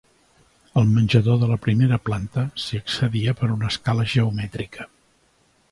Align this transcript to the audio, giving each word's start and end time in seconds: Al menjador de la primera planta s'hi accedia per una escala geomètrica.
Al 0.81 0.87
menjador 0.93 1.37
de 1.43 1.49
la 1.51 1.57
primera 1.65 1.99
planta 2.09 2.47
s'hi 2.63 2.81
accedia 2.85 3.37
per 3.43 3.53
una 3.59 3.71
escala 3.75 4.07
geomètrica. 4.15 4.89